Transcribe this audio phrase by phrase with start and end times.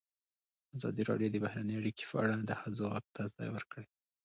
[0.77, 3.85] ازادي راډیو د بهرنۍ اړیکې په اړه د ښځو غږ ته ځای ورکړی.